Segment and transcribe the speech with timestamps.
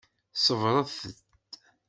[0.45, 1.01] Ṣebbṛet-t.